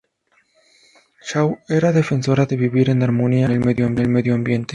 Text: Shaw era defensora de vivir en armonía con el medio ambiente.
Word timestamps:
Shaw 1.27 1.31
era 1.67 1.91
defensora 1.91 2.47
de 2.47 2.55
vivir 2.57 2.87
en 2.89 3.03
armonía 3.03 3.45
con 3.47 3.99
el 3.99 4.09
medio 4.09 4.33
ambiente. 4.35 4.69